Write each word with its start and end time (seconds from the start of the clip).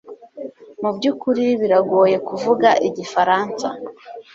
Mu 0.81 0.89
byukuri 0.95 1.45
biragoye 1.59 2.17
kuvuga 2.27 2.69
igifaransa 2.87 3.67